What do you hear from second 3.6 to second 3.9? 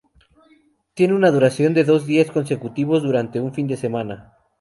de